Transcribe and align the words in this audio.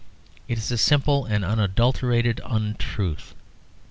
It 0.47 0.57
is 0.57 0.71
a 0.71 0.79
simple 0.79 1.25
and 1.25 1.45
unadulterated 1.45 2.41
untruth. 2.43 3.35